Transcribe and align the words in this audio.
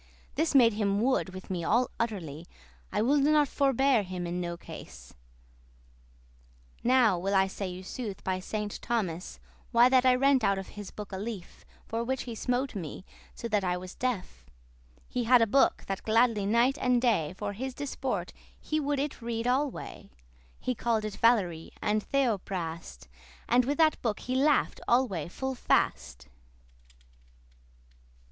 This 0.33 0.55
made 0.55 0.73
him 0.73 0.99
wood* 0.99 1.29
with 1.29 1.51
me 1.51 1.63
all 1.63 1.87
utterly; 1.99 2.45
*furious 2.45 2.49
I 2.91 3.01
woulde 3.03 3.21
not 3.23 3.47
forbear* 3.47 4.01
him 4.01 4.25
in 4.25 4.41
no 4.41 4.57
case. 4.57 5.13
*endure 6.83 6.87
Now 6.91 7.19
will 7.19 7.35
I 7.35 7.45
say 7.45 7.67
you 7.67 7.83
sooth, 7.83 8.23
by 8.23 8.39
Saint 8.39 8.81
Thomas, 8.81 9.39
Why 9.71 9.89
that 9.89 10.03
I 10.03 10.15
rent 10.15 10.43
out 10.43 10.57
of 10.57 10.69
his 10.69 10.89
book 10.89 11.11
a 11.11 11.19
leaf, 11.19 11.65
For 11.85 12.03
which 12.03 12.23
he 12.23 12.33
smote 12.33 12.73
me, 12.73 13.05
so 13.35 13.47
that 13.49 13.63
I 13.63 13.77
was 13.77 13.93
deaf. 13.93 14.49
He 15.07 15.25
had 15.25 15.39
a 15.39 15.45
book, 15.45 15.83
that 15.85 16.01
gladly 16.01 16.47
night 16.47 16.79
and 16.81 16.99
day 16.99 17.35
For 17.37 17.53
his 17.53 17.75
disport 17.75 18.33
he 18.59 18.79
would 18.79 18.97
it 18.97 19.21
read 19.21 19.45
alway; 19.45 20.09
He 20.59 20.73
call'd 20.73 21.05
it 21.05 21.17
Valerie,<28> 21.17 21.77
and 21.79 22.01
Theophrast, 22.03 23.07
And 23.47 23.65
with 23.65 23.77
that 23.77 24.01
book 24.01 24.21
he 24.21 24.33
laugh'd 24.33 24.81
alway 24.87 25.27
full 25.27 25.53
fast. 25.53 26.27